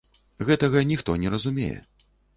Гэтага 0.47 0.81
ніхто 0.93 1.19
не 1.25 1.29
зразумее. 1.31 1.73